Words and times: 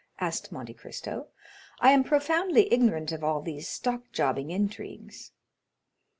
asked 0.19 0.51
Monte 0.51 0.73
Cristo. 0.73 1.27
"I 1.79 1.91
am 1.91 2.03
profoundly 2.03 2.73
ignorant 2.73 3.11
of 3.11 3.23
all 3.23 3.39
these 3.39 3.67
stock 3.69 4.11
jobbing 4.11 4.49
intrigues." 4.49 5.31